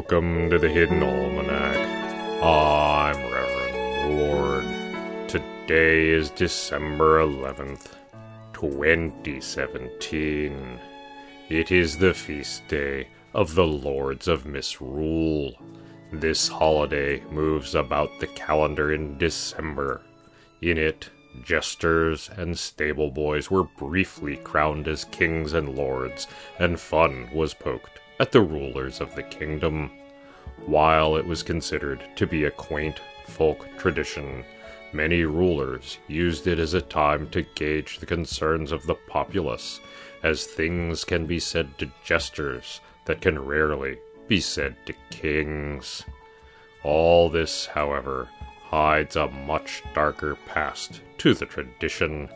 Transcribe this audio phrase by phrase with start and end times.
[0.00, 1.76] Welcome to the Hidden Almanac.
[2.42, 4.64] I'm Reverend Mord.
[5.28, 7.88] Today is December 11th,
[8.54, 10.80] 2017.
[11.50, 15.52] It is the feast day of the Lords of Misrule.
[16.10, 20.00] This holiday moves about the calendar in December.
[20.62, 21.10] In it,
[21.44, 26.26] jesters and stable boys were briefly crowned as kings and lords,
[26.58, 29.90] and fun was poked at the rulers of the kingdom.
[30.66, 34.44] While it was considered to be a quaint folk tradition,
[34.92, 39.80] many rulers used it as a time to gauge the concerns of the populace,
[40.22, 46.04] as things can be said to jesters that can rarely be said to kings.
[46.82, 48.28] All this, however,
[48.70, 52.28] hides a much darker past to the tradition.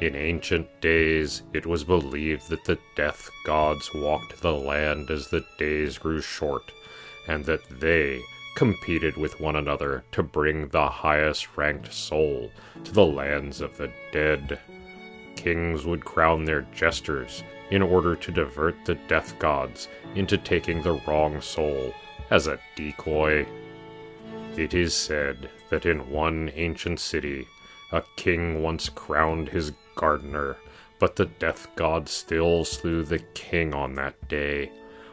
[0.00, 5.44] In ancient days, it was believed that the death gods walked the land as the
[5.58, 6.72] days grew short,
[7.30, 8.20] and that they
[8.56, 12.50] competed with one another to bring the highest ranked soul
[12.82, 14.58] to the lands of the dead.
[15.36, 19.86] Kings would crown their jesters in order to divert the death gods
[20.16, 21.94] into taking the wrong soul
[22.30, 23.46] as a decoy.
[24.56, 27.46] It is said that in one ancient city,
[27.92, 30.56] a king once crowned his gardener,
[30.98, 34.72] but the death god still slew the king on that day,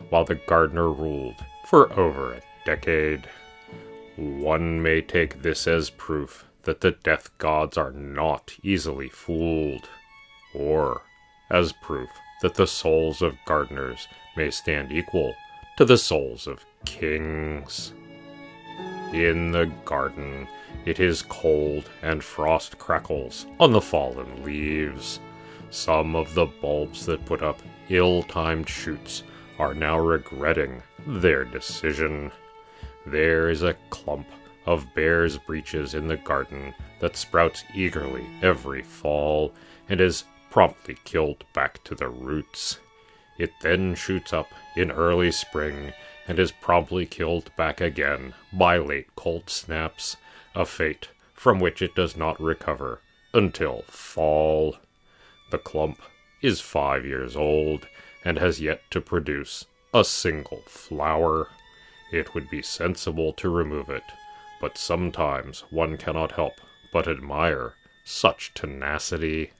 [0.09, 1.35] while the gardener ruled
[1.67, 3.27] for over a decade.
[4.15, 9.87] One may take this as proof that the death gods are not easily fooled,
[10.53, 11.01] or
[11.49, 12.09] as proof
[12.41, 15.35] that the souls of gardeners may stand equal
[15.77, 17.93] to the souls of kings.
[19.13, 20.47] In the garden,
[20.85, 25.19] it is cold and frost crackles on the fallen leaves.
[25.69, 29.23] Some of the bulbs that put up ill timed shoots
[29.59, 32.31] are now regretting their decision.
[33.05, 34.27] There is a clump
[34.65, 39.53] of bear's breeches in the garden that sprouts eagerly every fall
[39.87, 42.79] and is promptly killed back to the roots.
[43.37, 45.93] It then shoots up in early spring
[46.27, 50.17] and is promptly killed back again by late cold snaps,
[50.53, 52.99] a fate from which it does not recover
[53.33, 54.75] until fall.
[55.51, 56.01] The clump
[56.41, 57.87] is five years old
[58.25, 59.65] and has yet to produce
[59.97, 61.49] a single flower.
[62.11, 64.03] It would be sensible to remove it,
[64.61, 66.53] but sometimes one cannot help
[66.93, 67.73] but admire
[68.05, 69.51] such tenacity.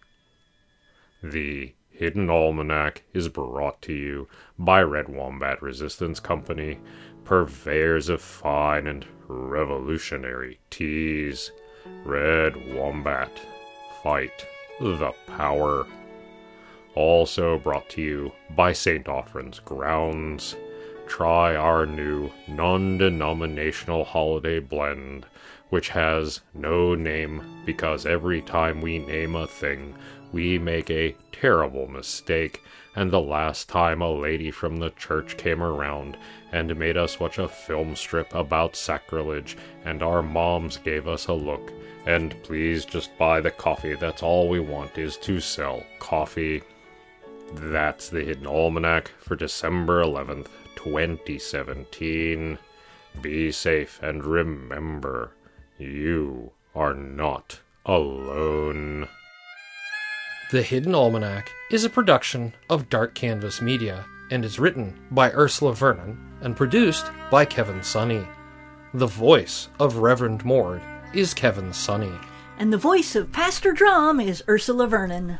[1.24, 4.28] The Hidden Almanac is brought to you
[4.60, 6.80] by Red Wombat Resistance Company,
[7.26, 11.52] purveyors of fine and revolutionary teas.
[12.06, 13.32] Red Wombat,
[14.04, 14.46] fight
[14.80, 15.88] the power.
[16.98, 19.06] Also brought to you by St.
[19.06, 20.56] Offren's Grounds.
[21.06, 25.28] Try our new non denominational holiday blend,
[25.70, 29.94] which has no name because every time we name a thing,
[30.32, 32.64] we make a terrible mistake,
[32.96, 36.18] and the last time a lady from the church came around
[36.52, 39.56] and made us watch a film strip about sacrilege,
[39.86, 41.72] and our moms gave us a look.
[42.08, 46.64] And please just buy the coffee, that's all we want is to sell coffee.
[47.54, 52.58] That's the Hidden Almanac for December 11th, 2017.
[53.22, 55.32] Be safe and remember,
[55.78, 59.08] you are not alone.
[60.52, 65.74] The Hidden Almanac is a production of Dark Canvas Media and is written by Ursula
[65.74, 68.28] Vernon and produced by Kevin Sonney.
[68.94, 70.82] The voice of Reverend Mord
[71.14, 72.18] is Kevin Sonney.
[72.58, 75.40] And the voice of Pastor Drum is Ursula Vernon.